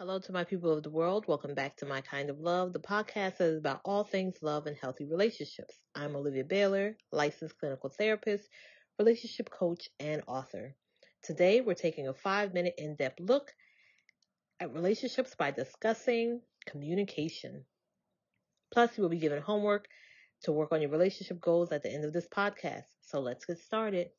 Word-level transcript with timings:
Hello 0.00 0.20
to 0.20 0.32
my 0.32 0.44
people 0.44 0.70
of 0.70 0.84
the 0.84 0.90
world. 0.90 1.24
Welcome 1.26 1.54
back 1.54 1.74
to 1.78 1.84
My 1.84 2.00
Kind 2.02 2.30
of 2.30 2.38
Love, 2.38 2.72
the 2.72 2.78
podcast 2.78 3.38
that 3.38 3.48
is 3.48 3.58
about 3.58 3.80
all 3.84 4.04
things 4.04 4.36
love 4.42 4.68
and 4.68 4.76
healthy 4.76 5.04
relationships. 5.04 5.76
I'm 5.92 6.14
Olivia 6.14 6.44
Baylor, 6.44 6.96
licensed 7.10 7.58
clinical 7.58 7.90
therapist, 7.90 8.48
relationship 9.00 9.50
coach, 9.50 9.88
and 9.98 10.22
author. 10.28 10.76
Today, 11.24 11.62
we're 11.62 11.74
taking 11.74 12.06
a 12.06 12.14
five 12.14 12.54
minute 12.54 12.74
in 12.78 12.94
depth 12.94 13.18
look 13.18 13.52
at 14.60 14.72
relationships 14.72 15.34
by 15.36 15.50
discussing 15.50 16.42
communication. 16.64 17.64
Plus, 18.72 18.96
you 18.96 19.02
will 19.02 19.10
be 19.10 19.18
given 19.18 19.42
homework 19.42 19.88
to 20.44 20.52
work 20.52 20.70
on 20.70 20.80
your 20.80 20.92
relationship 20.92 21.40
goals 21.40 21.72
at 21.72 21.82
the 21.82 21.92
end 21.92 22.04
of 22.04 22.12
this 22.12 22.28
podcast. 22.28 22.86
So 23.00 23.18
let's 23.18 23.46
get 23.46 23.58
started. 23.58 24.10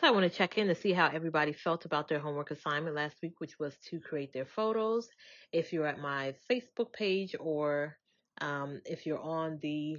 So 0.00 0.06
I 0.06 0.12
want 0.12 0.30
to 0.30 0.38
check 0.38 0.58
in 0.58 0.68
to 0.68 0.76
see 0.76 0.92
how 0.92 1.08
everybody 1.08 1.52
felt 1.52 1.84
about 1.84 2.06
their 2.06 2.20
homework 2.20 2.52
assignment 2.52 2.94
last 2.94 3.16
week, 3.20 3.34
which 3.38 3.58
was 3.58 3.76
to 3.90 3.98
create 3.98 4.32
their 4.32 4.46
photos. 4.46 5.08
If 5.52 5.72
you're 5.72 5.88
at 5.88 5.98
my 5.98 6.34
Facebook 6.48 6.92
page 6.92 7.34
or 7.40 7.96
um, 8.40 8.80
if 8.84 9.06
you're 9.06 9.20
on 9.20 9.58
the 9.60 9.96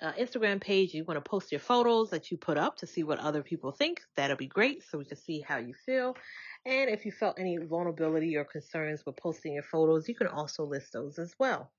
uh, 0.00 0.12
Instagram 0.12 0.58
page, 0.58 0.94
you 0.94 1.04
want 1.04 1.22
to 1.22 1.28
post 1.28 1.52
your 1.52 1.60
photos 1.60 2.08
that 2.10 2.30
you 2.30 2.38
put 2.38 2.56
up 2.56 2.76
to 2.78 2.86
see 2.86 3.02
what 3.02 3.18
other 3.18 3.42
people 3.42 3.72
think. 3.72 4.00
That'll 4.16 4.38
be 4.38 4.46
great. 4.46 4.82
So 4.88 4.96
we 4.96 5.04
can 5.04 5.18
see 5.18 5.42
how 5.46 5.58
you 5.58 5.74
feel. 5.84 6.16
And 6.64 6.88
if 6.88 7.04
you 7.04 7.12
felt 7.12 7.38
any 7.38 7.58
vulnerability 7.58 8.36
or 8.36 8.44
concerns 8.44 9.04
with 9.04 9.18
posting 9.18 9.52
your 9.52 9.64
photos, 9.64 10.08
you 10.08 10.14
can 10.14 10.28
also 10.28 10.64
list 10.64 10.94
those 10.94 11.18
as 11.18 11.34
well. 11.38 11.70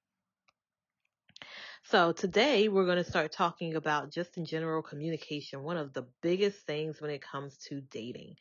So 1.89 2.11
today 2.11 2.67
we're 2.67 2.83
going 2.83 3.01
to 3.01 3.09
start 3.09 3.31
talking 3.31 3.75
about 3.75 4.11
just 4.11 4.35
in 4.35 4.43
general 4.43 4.81
communication, 4.81 5.63
one 5.63 5.77
of 5.77 5.93
the 5.93 6.05
biggest 6.21 6.57
things 6.67 6.99
when 6.99 7.11
it 7.11 7.21
comes 7.21 7.55
to 7.69 7.79
dating. 7.79 8.35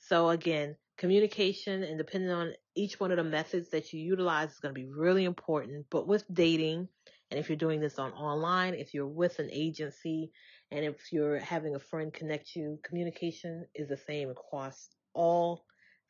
So 0.00 0.30
again, 0.30 0.74
communication 0.96 1.84
and 1.84 1.96
depending 1.96 2.32
on 2.32 2.54
each 2.74 2.98
one 2.98 3.12
of 3.12 3.16
the 3.16 3.22
methods 3.22 3.70
that 3.70 3.92
you 3.92 4.00
utilize 4.00 4.50
is 4.50 4.58
going 4.58 4.74
to 4.74 4.80
be 4.80 4.88
really 4.88 5.26
important. 5.26 5.86
But 5.90 6.08
with 6.08 6.24
dating, 6.32 6.88
and 7.30 7.38
if 7.38 7.48
you're 7.48 7.56
doing 7.56 7.78
this 7.78 8.00
on 8.00 8.10
online, 8.14 8.74
if 8.74 8.92
you're 8.92 9.06
with 9.06 9.38
an 9.38 9.50
agency, 9.52 10.32
and 10.72 10.84
if 10.84 11.12
you're 11.12 11.38
having 11.38 11.76
a 11.76 11.78
friend 11.78 12.12
connect 12.12 12.56
you, 12.56 12.80
communication 12.82 13.64
is 13.76 13.88
the 13.88 13.96
same 13.96 14.28
across 14.28 14.88
all 15.14 15.64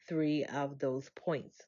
three 0.08 0.46
of 0.46 0.78
those 0.78 1.10
points. 1.10 1.58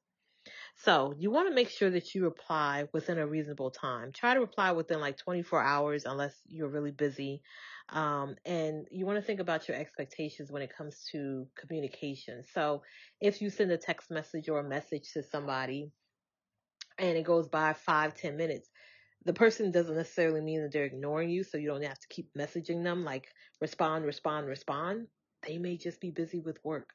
So 0.77 1.15
you 1.19 1.31
want 1.31 1.49
to 1.49 1.55
make 1.55 1.69
sure 1.69 1.91
that 1.91 2.15
you 2.15 2.25
reply 2.25 2.87
within 2.93 3.19
a 3.19 3.27
reasonable 3.27 3.71
time. 3.71 4.13
Try 4.13 4.35
to 4.35 4.41
reply 4.41 4.73
within 4.73 5.01
like 5.01 5.19
24 5.19 5.63
hours 5.63 6.05
unless 6.07 6.35
you're 6.47 6.69
really 6.69 6.91
busy. 6.91 7.43
Um, 7.91 8.37
and 8.47 8.87
you 8.91 9.05
want 9.05 9.19
to 9.19 9.23
think 9.23 9.41
about 9.41 9.69
your 9.69 9.77
expectations 9.77 10.51
when 10.51 10.63
it 10.63 10.75
comes 10.75 11.05
to 11.13 11.47
communication. 11.57 12.45
So 12.55 12.83
if 13.21 13.43
you 13.43 13.51
send 13.51 13.73
a 13.73 13.77
text 13.77 14.11
message 14.11 14.49
or 14.49 14.61
a 14.61 14.69
message 14.69 15.13
to 15.15 15.23
somebody 15.23 15.91
and 16.99 17.19
it 17.19 17.25
goes 17.25 17.49
by 17.49 17.73
five, 17.73 18.15
ten 18.15 18.37
minutes, 18.37 18.71
the 19.25 19.35
person 19.35 19.71
doesn't 19.71 19.97
necessarily 19.97 20.41
mean 20.41 20.63
that 20.63 20.73
they're 20.73 20.85
ignoring 20.85 21.29
you. 21.31 21.45
So 21.45 21.59
you 21.59 21.69
don't 21.69 21.83
have 21.85 21.99
to 21.99 22.09
keep 22.09 22.33
messaging 22.35 22.85
them 22.85 23.05
like 23.05 23.29
respond, 23.61 24.07
respond, 24.07 24.47
respond. 24.47 25.09
They 25.47 25.59
may 25.59 25.77
just 25.77 26.01
be 26.01 26.11
busy 26.11 26.41
with 26.41 26.59
work. 26.65 26.91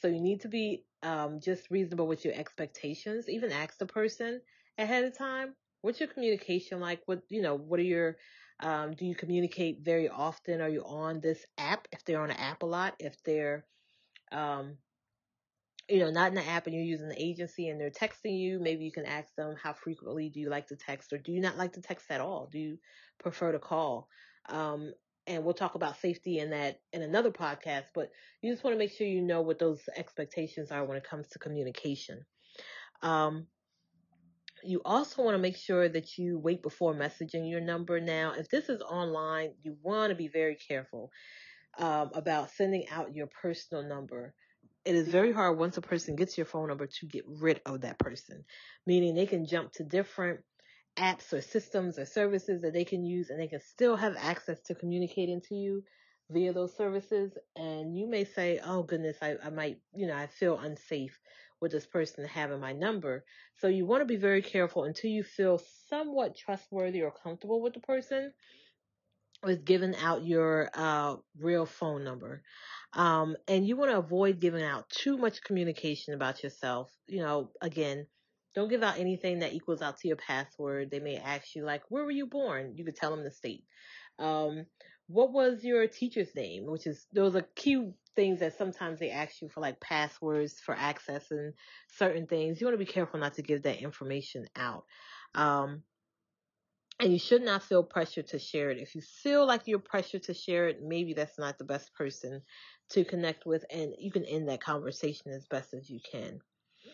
So 0.00 0.08
you 0.08 0.20
need 0.20 0.42
to 0.42 0.48
be 0.48 0.84
um, 1.02 1.40
just 1.40 1.70
reasonable 1.70 2.06
with 2.06 2.24
your 2.24 2.34
expectations. 2.34 3.28
Even 3.28 3.52
ask 3.52 3.78
the 3.78 3.86
person 3.86 4.40
ahead 4.78 5.04
of 5.04 5.16
time. 5.16 5.54
What's 5.82 6.00
your 6.00 6.08
communication 6.08 6.80
like? 6.80 7.00
What 7.06 7.22
you 7.28 7.42
know? 7.42 7.54
What 7.54 7.80
are 7.80 7.84
your 7.84 8.16
um, 8.60 8.92
do 8.94 9.06
you 9.06 9.14
communicate 9.14 9.78
very 9.82 10.08
often? 10.08 10.60
Are 10.60 10.68
you 10.68 10.84
on 10.84 11.20
this 11.20 11.44
app? 11.58 11.88
If 11.92 12.04
they're 12.04 12.20
on 12.20 12.30
an 12.30 12.36
app 12.36 12.62
a 12.62 12.66
lot, 12.66 12.94
if 12.98 13.22
they're 13.24 13.64
um, 14.32 14.76
you 15.90 15.98
know, 15.98 16.10
not 16.10 16.28
in 16.28 16.34
the 16.34 16.46
app 16.46 16.66
and 16.66 16.74
you're 16.74 16.84
using 16.84 17.08
the 17.08 17.20
agency 17.20 17.68
and 17.68 17.80
they're 17.80 17.90
texting 17.90 18.38
you, 18.38 18.60
maybe 18.60 18.84
you 18.84 18.92
can 18.92 19.06
ask 19.06 19.34
them 19.34 19.56
how 19.60 19.72
frequently 19.72 20.28
do 20.28 20.38
you 20.38 20.48
like 20.48 20.68
to 20.68 20.76
text 20.76 21.12
or 21.12 21.18
do 21.18 21.32
you 21.32 21.40
not 21.40 21.58
like 21.58 21.72
to 21.72 21.80
text 21.80 22.06
at 22.10 22.20
all? 22.20 22.48
Do 22.50 22.58
you 22.58 22.78
prefer 23.18 23.52
to 23.52 23.58
call? 23.58 24.08
Um, 24.48 24.92
and 25.30 25.44
we'll 25.44 25.54
talk 25.54 25.76
about 25.76 26.00
safety 26.00 26.40
in 26.40 26.50
that 26.50 26.80
in 26.92 27.02
another 27.02 27.30
podcast, 27.30 27.84
but 27.94 28.10
you 28.42 28.52
just 28.52 28.64
want 28.64 28.74
to 28.74 28.78
make 28.78 28.90
sure 28.90 29.06
you 29.06 29.22
know 29.22 29.42
what 29.42 29.60
those 29.60 29.80
expectations 29.96 30.72
are 30.72 30.84
when 30.84 30.96
it 30.96 31.08
comes 31.08 31.28
to 31.28 31.38
communication. 31.38 32.24
Um, 33.02 33.46
you 34.64 34.82
also 34.84 35.22
want 35.22 35.36
to 35.36 35.38
make 35.38 35.56
sure 35.56 35.88
that 35.88 36.18
you 36.18 36.38
wait 36.38 36.62
before 36.62 36.94
messaging 36.94 37.48
your 37.48 37.60
number. 37.60 38.00
Now, 38.00 38.34
if 38.36 38.48
this 38.48 38.68
is 38.68 38.82
online, 38.82 39.52
you 39.62 39.76
want 39.82 40.10
to 40.10 40.16
be 40.16 40.28
very 40.28 40.56
careful 40.56 41.10
um, 41.78 42.10
about 42.14 42.50
sending 42.50 42.88
out 42.90 43.14
your 43.14 43.28
personal 43.40 43.84
number. 43.84 44.34
It 44.84 44.96
is 44.96 45.08
very 45.08 45.32
hard 45.32 45.58
once 45.58 45.76
a 45.76 45.80
person 45.80 46.16
gets 46.16 46.36
your 46.36 46.46
phone 46.46 46.68
number 46.68 46.86
to 46.86 47.06
get 47.06 47.24
rid 47.26 47.60
of 47.64 47.82
that 47.82 47.98
person, 47.98 48.44
meaning 48.84 49.14
they 49.14 49.26
can 49.26 49.46
jump 49.46 49.72
to 49.74 49.84
different 49.84 50.40
apps 50.98 51.32
or 51.32 51.40
systems 51.40 51.98
or 51.98 52.04
services 52.04 52.62
that 52.62 52.72
they 52.72 52.84
can 52.84 53.04
use 53.04 53.30
and 53.30 53.40
they 53.40 53.48
can 53.48 53.60
still 53.60 53.96
have 53.96 54.16
access 54.18 54.60
to 54.62 54.74
communicating 54.74 55.40
to 55.40 55.54
you 55.54 55.82
via 56.30 56.52
those 56.52 56.76
services. 56.76 57.32
And 57.56 57.96
you 57.96 58.08
may 58.08 58.24
say, 58.24 58.60
oh 58.64 58.82
goodness, 58.82 59.16
I, 59.22 59.36
I 59.44 59.50
might, 59.50 59.78
you 59.94 60.06
know, 60.06 60.16
I 60.16 60.26
feel 60.26 60.58
unsafe 60.58 61.18
with 61.60 61.72
this 61.72 61.86
person 61.86 62.24
having 62.24 62.60
my 62.60 62.72
number. 62.72 63.24
So 63.58 63.68
you 63.68 63.86
want 63.86 64.00
to 64.00 64.06
be 64.06 64.16
very 64.16 64.42
careful 64.42 64.84
until 64.84 65.10
you 65.10 65.22
feel 65.22 65.60
somewhat 65.88 66.36
trustworthy 66.36 67.02
or 67.02 67.12
comfortable 67.12 67.60
with 67.60 67.74
the 67.74 67.80
person 67.80 68.32
with 69.42 69.64
giving 69.64 69.96
out 69.96 70.24
your 70.24 70.70
uh, 70.74 71.16
real 71.38 71.66
phone 71.66 72.04
number. 72.04 72.42
Um, 72.92 73.36
and 73.48 73.66
you 73.66 73.76
want 73.76 73.90
to 73.90 73.98
avoid 73.98 74.40
giving 74.40 74.62
out 74.62 74.90
too 74.90 75.16
much 75.16 75.42
communication 75.42 76.14
about 76.14 76.42
yourself. 76.42 76.90
You 77.06 77.20
know, 77.20 77.50
again, 77.60 78.06
don't 78.54 78.68
give 78.68 78.82
out 78.82 78.98
anything 78.98 79.40
that 79.40 79.52
equals 79.52 79.82
out 79.82 79.98
to 79.98 80.08
your 80.08 80.16
password. 80.16 80.90
They 80.90 81.00
may 81.00 81.16
ask 81.16 81.54
you, 81.54 81.64
like, 81.64 81.82
where 81.88 82.04
were 82.04 82.10
you 82.10 82.26
born? 82.26 82.72
You 82.76 82.84
could 82.84 82.96
tell 82.96 83.10
them 83.10 83.24
the 83.24 83.30
state. 83.30 83.64
Um, 84.18 84.66
what 85.06 85.32
was 85.32 85.64
your 85.64 85.86
teacher's 85.86 86.34
name? 86.34 86.66
Which 86.66 86.86
is, 86.86 87.06
those 87.12 87.36
are 87.36 87.44
key 87.54 87.90
things 88.16 88.40
that 88.40 88.58
sometimes 88.58 88.98
they 88.98 89.10
ask 89.10 89.40
you 89.40 89.48
for, 89.48 89.60
like 89.60 89.80
passwords 89.80 90.60
for 90.60 90.74
accessing 90.74 91.52
certain 91.92 92.26
things. 92.26 92.60
You 92.60 92.66
want 92.66 92.78
to 92.78 92.84
be 92.84 92.92
careful 92.92 93.20
not 93.20 93.34
to 93.34 93.42
give 93.42 93.62
that 93.62 93.82
information 93.82 94.46
out. 94.56 94.84
Um, 95.34 95.82
and 97.00 97.12
you 97.12 97.18
should 97.18 97.42
not 97.42 97.62
feel 97.62 97.82
pressure 97.82 98.22
to 98.22 98.38
share 98.38 98.70
it. 98.70 98.78
If 98.78 98.94
you 98.94 99.00
feel 99.22 99.46
like 99.46 99.62
you're 99.66 99.78
pressured 99.78 100.24
to 100.24 100.34
share 100.34 100.68
it, 100.68 100.80
maybe 100.82 101.14
that's 101.14 101.38
not 101.38 101.56
the 101.56 101.64
best 101.64 101.94
person 101.94 102.42
to 102.90 103.04
connect 103.04 103.46
with, 103.46 103.64
and 103.70 103.94
you 103.98 104.10
can 104.12 104.24
end 104.24 104.48
that 104.48 104.62
conversation 104.62 105.32
as 105.32 105.46
best 105.46 105.72
as 105.72 105.88
you 105.88 106.00
can. 106.12 106.40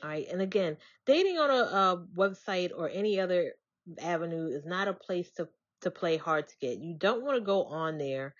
All 0.02 0.10
right. 0.10 0.26
And 0.30 0.42
again, 0.42 0.76
dating 1.06 1.38
on 1.38 1.50
a, 1.50 1.54
a 1.54 2.06
website 2.16 2.70
or 2.76 2.88
any 2.88 3.20
other 3.20 3.52
avenue 4.00 4.46
is 4.48 4.64
not 4.64 4.88
a 4.88 4.92
place 4.92 5.30
to, 5.32 5.48
to 5.82 5.90
play 5.90 6.16
hard 6.16 6.48
to 6.48 6.54
get. 6.60 6.78
You 6.78 6.94
don't 6.98 7.22
want 7.22 7.36
to 7.36 7.44
go 7.44 7.64
on 7.64 7.98
there, 7.98 8.34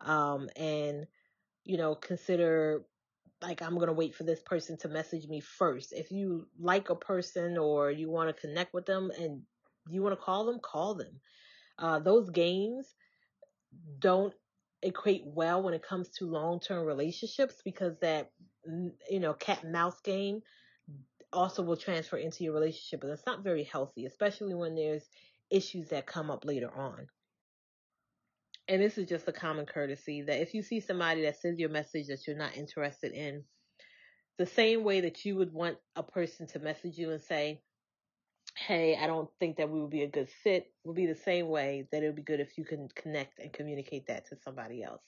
um, 0.00 0.48
and, 0.56 1.06
you 1.64 1.76
know, 1.76 1.94
consider 1.94 2.82
like 3.42 3.62
I'm 3.62 3.76
going 3.76 3.86
to 3.86 3.94
wait 3.94 4.14
for 4.14 4.24
this 4.24 4.40
person 4.40 4.76
to 4.78 4.88
message 4.88 5.26
me 5.26 5.40
first. 5.40 5.92
If 5.92 6.10
you 6.10 6.46
like 6.58 6.90
a 6.90 6.94
person 6.94 7.56
or 7.56 7.90
you 7.90 8.10
want 8.10 8.34
to 8.34 8.40
connect 8.40 8.74
with 8.74 8.86
them 8.86 9.10
and 9.18 9.42
you 9.88 10.02
want 10.02 10.12
to 10.12 10.22
call 10.22 10.44
them, 10.44 10.58
call 10.60 10.94
them. 10.94 11.20
Uh, 11.78 11.98
those 11.98 12.28
games 12.30 12.94
don't 13.98 14.34
equate 14.82 15.22
well 15.24 15.62
when 15.62 15.74
it 15.74 15.82
comes 15.82 16.10
to 16.10 16.26
long-term 16.26 16.84
relationships 16.84 17.56
because 17.64 17.96
that 18.00 18.30
you 19.10 19.20
know 19.20 19.32
cat 19.32 19.62
and 19.62 19.72
mouse 19.72 20.00
game 20.02 20.40
also 21.32 21.62
will 21.62 21.76
transfer 21.76 22.16
into 22.16 22.44
your 22.44 22.52
relationship, 22.52 23.02
and 23.02 23.12
it's 23.12 23.26
not 23.26 23.44
very 23.44 23.64
healthy, 23.64 24.06
especially 24.06 24.54
when 24.54 24.74
there's 24.74 25.08
issues 25.50 25.88
that 25.88 26.06
come 26.06 26.30
up 26.30 26.44
later 26.44 26.70
on. 26.74 27.06
And 28.68 28.80
this 28.80 28.98
is 28.98 29.08
just 29.08 29.28
a 29.28 29.32
common 29.32 29.66
courtesy 29.66 30.22
that 30.22 30.40
if 30.40 30.54
you 30.54 30.62
see 30.62 30.80
somebody 30.80 31.22
that 31.22 31.40
sends 31.40 31.58
you 31.58 31.66
a 31.66 31.70
message 31.70 32.06
that 32.06 32.26
you're 32.26 32.36
not 32.36 32.56
interested 32.56 33.12
in, 33.12 33.44
the 34.38 34.46
same 34.46 34.84
way 34.84 35.00
that 35.02 35.24
you 35.24 35.36
would 35.36 35.52
want 35.52 35.76
a 35.96 36.02
person 36.02 36.46
to 36.48 36.58
message 36.60 36.96
you 36.96 37.10
and 37.10 37.22
say, 37.22 37.60
Hey, 38.56 38.96
I 39.00 39.06
don't 39.06 39.28
think 39.38 39.56
that 39.56 39.70
we 39.70 39.80
would 39.80 39.90
be 39.90 40.02
a 40.02 40.08
good 40.08 40.28
fit, 40.42 40.72
will 40.84 40.94
be 40.94 41.06
the 41.06 41.14
same 41.14 41.48
way 41.48 41.86
that 41.92 42.02
it 42.02 42.06
would 42.06 42.16
be 42.16 42.22
good 42.22 42.40
if 42.40 42.58
you 42.58 42.64
can 42.64 42.88
connect 42.94 43.38
and 43.38 43.52
communicate 43.52 44.06
that 44.06 44.28
to 44.28 44.36
somebody 44.44 44.82
else 44.82 45.02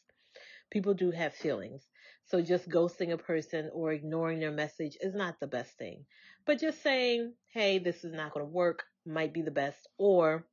people 0.73 0.95
do 0.95 1.11
have 1.11 1.35
feelings. 1.35 1.87
So 2.25 2.41
just 2.41 2.69
ghosting 2.69 3.13
a 3.13 3.19
person 3.19 3.71
or 3.75 3.93
ignoring 3.93 4.41
their 4.41 4.51
message 4.51 4.97
is 5.01 5.15
not 5.15 5.39
the 5.39 5.47
best 5.47 5.77
thing. 5.77 6.07
But 6.47 6.61
just 6.61 6.83
saying, 6.83 7.35
hey, 7.53 7.79
this 7.79 8.05
is 8.05 8.13
not 8.13 8.33
going 8.33 8.47
to 8.47 8.51
work 8.51 8.85
might 9.07 9.35
be 9.35 9.43
the 9.43 9.51
best. 9.51 9.87
Or 9.99 10.47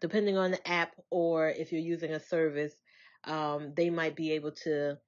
depending 0.00 0.36
on 0.36 0.50
the 0.50 0.68
app 0.68 0.94
or 1.10 1.48
if 1.48 1.70
you're 1.70 1.80
using 1.80 2.12
a 2.12 2.20
service, 2.20 2.74
um, 3.24 3.72
they 3.76 3.88
might 3.88 4.16
be 4.16 4.32
able 4.32 4.52
to 4.64 4.98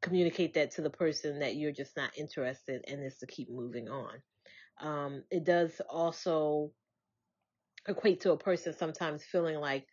communicate 0.00 0.54
that 0.54 0.72
to 0.72 0.82
the 0.82 0.90
person 0.90 1.40
that 1.40 1.56
you're 1.56 1.72
just 1.72 1.96
not 1.96 2.16
interested 2.16 2.84
and 2.86 3.04
is 3.04 3.18
to 3.18 3.26
keep 3.26 3.50
moving 3.50 3.88
on. 3.88 4.22
Um, 4.80 5.24
it 5.30 5.44
does 5.44 5.80
also 5.88 6.70
equate 7.88 8.20
to 8.20 8.32
a 8.32 8.36
person 8.36 8.74
sometimes 8.76 9.24
feeling 9.24 9.58
like 9.58 9.86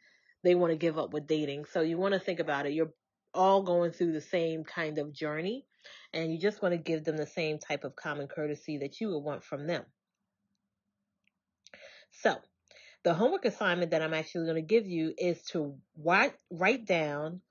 they 0.43 0.55
want 0.55 0.71
to 0.71 0.77
give 0.77 0.97
up 0.97 1.13
with 1.13 1.27
dating. 1.27 1.65
So 1.65 1.81
you 1.81 1.97
want 1.97 2.13
to 2.13 2.19
think 2.19 2.39
about 2.39 2.65
it. 2.65 2.73
You're 2.73 2.93
all 3.33 3.61
going 3.61 3.91
through 3.91 4.13
the 4.13 4.21
same 4.21 4.63
kind 4.63 4.97
of 4.97 5.13
journey 5.13 5.65
and 6.13 6.31
you 6.31 6.39
just 6.39 6.61
want 6.61 6.73
to 6.73 6.77
give 6.77 7.03
them 7.03 7.17
the 7.17 7.27
same 7.27 7.59
type 7.59 7.83
of 7.83 7.95
common 7.95 8.27
courtesy 8.27 8.79
that 8.79 8.99
you 8.99 9.09
would 9.09 9.19
want 9.19 9.43
from 9.43 9.67
them. 9.67 9.83
So, 12.11 12.35
the 13.03 13.13
homework 13.13 13.45
assignment 13.45 13.91
that 13.91 14.01
I'm 14.01 14.13
actually 14.13 14.45
going 14.45 14.55
to 14.55 14.61
give 14.61 14.87
you 14.87 15.13
is 15.17 15.41
to 15.51 15.77
write, 15.97 16.33
write 16.51 16.85
down 16.85 17.41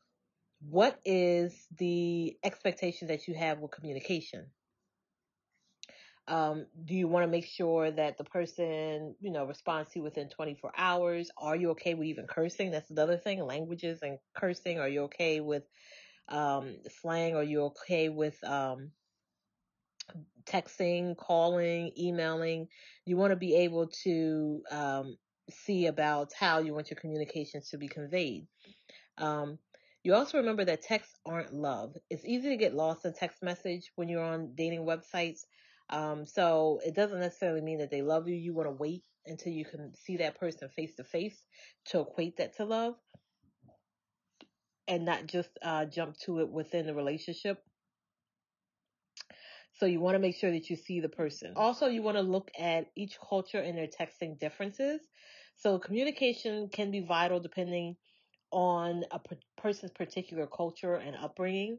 what 0.60 0.98
is 1.04 1.54
the 1.78 2.36
expectation 2.44 3.08
that 3.08 3.28
you 3.28 3.34
have 3.34 3.60
with 3.60 3.70
communication. 3.70 4.46
Um, 6.28 6.66
do 6.84 6.94
you 6.94 7.08
want 7.08 7.24
to 7.24 7.30
make 7.30 7.46
sure 7.46 7.90
that 7.90 8.18
the 8.18 8.24
person, 8.24 9.14
you 9.18 9.30
know, 9.32 9.44
responds 9.44 9.90
to 9.90 9.98
you 9.98 10.02
within 10.02 10.28
24 10.28 10.72
hours? 10.76 11.30
Are 11.38 11.56
you 11.56 11.70
okay 11.70 11.94
with 11.94 12.06
even 12.06 12.26
cursing? 12.26 12.70
That's 12.70 12.90
another 12.90 13.16
thing. 13.16 13.42
Languages 13.42 14.00
and 14.02 14.18
cursing. 14.36 14.78
Are 14.78 14.88
you 14.88 15.04
okay 15.04 15.40
with 15.40 15.64
um, 16.28 16.76
slang? 17.00 17.34
Are 17.34 17.42
you 17.42 17.62
okay 17.62 18.10
with 18.10 18.36
um, 18.44 18.90
texting, 20.44 21.16
calling, 21.16 21.92
emailing? 21.98 22.68
You 23.06 23.16
want 23.16 23.30
to 23.30 23.36
be 23.36 23.56
able 23.56 23.88
to 24.04 24.62
um, 24.70 25.16
see 25.50 25.86
about 25.86 26.32
how 26.38 26.58
you 26.58 26.74
want 26.74 26.90
your 26.90 27.00
communications 27.00 27.70
to 27.70 27.78
be 27.78 27.88
conveyed. 27.88 28.46
Um, 29.16 29.58
you 30.04 30.14
also 30.14 30.38
remember 30.38 30.64
that 30.64 30.82
texts 30.82 31.18
aren't 31.26 31.52
love. 31.52 31.94
It's 32.10 32.24
easy 32.24 32.50
to 32.50 32.56
get 32.56 32.74
lost 32.74 33.04
in 33.04 33.12
text 33.14 33.42
message 33.42 33.90
when 33.96 34.08
you're 34.08 34.22
on 34.22 34.52
dating 34.54 34.84
websites. 34.86 35.40
Um, 35.90 36.26
so 36.26 36.80
it 36.84 36.94
doesn't 36.94 37.20
necessarily 37.20 37.60
mean 37.60 37.78
that 37.78 37.90
they 37.90 38.02
love 38.02 38.28
you. 38.28 38.36
You 38.36 38.54
want 38.54 38.68
to 38.68 38.72
wait 38.72 39.04
until 39.26 39.52
you 39.52 39.64
can 39.64 39.92
see 39.94 40.18
that 40.18 40.38
person 40.38 40.68
face 40.68 40.94
to 40.96 41.04
face 41.04 41.44
to 41.86 42.00
equate 42.00 42.36
that 42.38 42.56
to 42.56 42.64
love 42.64 42.94
and 44.86 45.04
not 45.04 45.26
just 45.26 45.50
uh, 45.62 45.84
jump 45.84 46.16
to 46.18 46.40
it 46.40 46.50
within 46.50 46.86
the 46.86 46.94
relationship. 46.94 47.62
So 49.74 49.86
you 49.86 50.00
want 50.00 50.16
to 50.16 50.18
make 50.18 50.36
sure 50.36 50.50
that 50.50 50.68
you 50.70 50.76
see 50.76 51.00
the 51.00 51.08
person. 51.08 51.52
Also, 51.54 51.86
you 51.86 52.02
want 52.02 52.16
to 52.16 52.22
look 52.22 52.50
at 52.58 52.86
each 52.96 53.16
culture 53.28 53.60
and 53.60 53.78
their 53.78 53.86
texting 53.86 54.38
differences. 54.38 55.00
So 55.56 55.78
communication 55.78 56.68
can 56.68 56.90
be 56.90 57.00
vital 57.00 57.38
depending 57.38 57.96
on 58.50 59.04
a 59.10 59.20
person's 59.56 59.92
particular 59.92 60.46
culture 60.46 60.94
and 60.94 61.14
upbringing. 61.16 61.78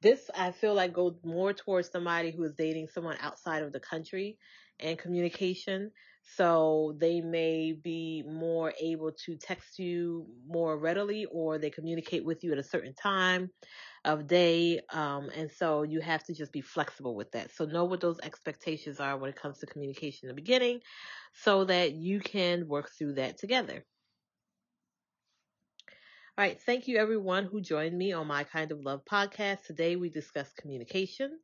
This, 0.00 0.30
I 0.36 0.52
feel 0.52 0.74
like, 0.74 0.92
goes 0.92 1.18
more 1.24 1.52
towards 1.52 1.90
somebody 1.90 2.30
who 2.30 2.44
is 2.44 2.54
dating 2.54 2.88
someone 2.88 3.16
outside 3.20 3.62
of 3.62 3.72
the 3.72 3.80
country 3.80 4.38
and 4.78 4.98
communication. 4.98 5.90
So 6.22 6.96
they 7.00 7.20
may 7.20 7.72
be 7.72 8.22
more 8.26 8.72
able 8.80 9.12
to 9.24 9.36
text 9.36 9.78
you 9.78 10.26
more 10.46 10.78
readily 10.78 11.24
or 11.24 11.58
they 11.58 11.70
communicate 11.70 12.24
with 12.24 12.44
you 12.44 12.52
at 12.52 12.58
a 12.58 12.62
certain 12.62 12.94
time 12.94 13.50
of 14.04 14.26
day. 14.28 14.80
Um, 14.92 15.30
and 15.34 15.50
so 15.50 15.82
you 15.82 16.00
have 16.00 16.22
to 16.24 16.34
just 16.34 16.52
be 16.52 16.60
flexible 16.60 17.16
with 17.16 17.32
that. 17.32 17.50
So 17.52 17.64
know 17.64 17.84
what 17.84 18.00
those 18.00 18.20
expectations 18.22 19.00
are 19.00 19.16
when 19.18 19.30
it 19.30 19.36
comes 19.36 19.58
to 19.58 19.66
communication 19.66 20.28
in 20.28 20.36
the 20.36 20.40
beginning 20.40 20.80
so 21.32 21.64
that 21.64 21.92
you 21.92 22.20
can 22.20 22.68
work 22.68 22.90
through 22.96 23.14
that 23.14 23.38
together. 23.38 23.84
All 26.38 26.44
right. 26.44 26.62
Thank 26.62 26.86
you 26.86 26.98
everyone 26.98 27.46
who 27.46 27.60
joined 27.60 27.98
me 27.98 28.12
on 28.12 28.28
my 28.28 28.44
kind 28.44 28.70
of 28.70 28.78
love 28.78 29.00
podcast. 29.04 29.64
Today 29.66 29.96
we 29.96 30.08
discussed 30.08 30.56
communication 30.56 31.36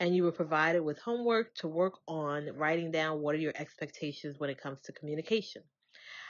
and 0.00 0.12
you 0.12 0.24
were 0.24 0.32
provided 0.32 0.82
with 0.82 0.98
homework 0.98 1.54
to 1.58 1.68
work 1.68 2.00
on 2.08 2.48
writing 2.56 2.90
down 2.90 3.20
what 3.20 3.36
are 3.36 3.38
your 3.38 3.52
expectations 3.54 4.40
when 4.40 4.50
it 4.50 4.60
comes 4.60 4.80
to 4.80 4.92
communication. 4.92 5.62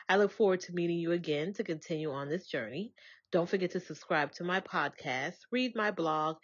I 0.07 0.19
look 0.19 0.33
forward 0.33 0.61
to 0.61 0.75
meeting 0.75 0.99
you 0.99 1.13
again 1.13 1.55
to 1.55 1.65
continue 1.65 2.13
on 2.13 2.29
this 2.29 2.47
journey. 2.47 2.93
Don't 3.33 3.49
forget 3.49 3.71
to 3.71 3.81
subscribe 3.81 4.33
to 4.33 4.45
my 4.45 4.61
podcast, 4.61 5.37
read 5.51 5.75
my 5.75 5.91
blog, 5.91 6.37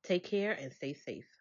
Take 0.03 0.23
care 0.23 0.51
and 0.53 0.71
stay 0.71 0.93
safe. 0.93 1.36